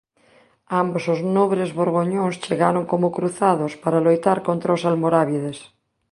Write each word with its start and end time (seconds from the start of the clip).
Ambos 0.81 1.03
os 1.13 1.19
nobres 1.37 1.69
borgoñóns 1.79 2.39
chegaron 2.45 2.83
como 2.91 3.07
cruzados 3.17 3.73
para 3.83 4.03
loitar 4.07 4.37
contra 4.47 4.75
os 4.77 4.85
almorábides. 4.91 5.57